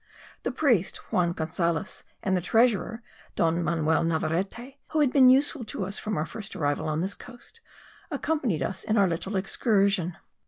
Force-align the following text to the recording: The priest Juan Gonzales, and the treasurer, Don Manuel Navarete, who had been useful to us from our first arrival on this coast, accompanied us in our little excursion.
The 0.41 0.51
priest 0.51 0.97
Juan 1.11 1.31
Gonzales, 1.31 2.03
and 2.23 2.35
the 2.35 2.41
treasurer, 2.41 3.03
Don 3.35 3.61
Manuel 3.63 4.03
Navarete, 4.03 4.79
who 4.87 4.99
had 4.99 5.13
been 5.13 5.29
useful 5.29 5.63
to 5.65 5.85
us 5.85 5.99
from 5.99 6.17
our 6.17 6.25
first 6.25 6.55
arrival 6.55 6.87
on 6.89 7.01
this 7.01 7.13
coast, 7.13 7.59
accompanied 8.09 8.63
us 8.63 8.83
in 8.83 8.97
our 8.97 9.07
little 9.07 9.35
excursion. 9.35 10.17